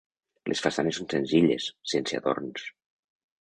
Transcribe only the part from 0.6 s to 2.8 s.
façanes són senzilles, sense adorns.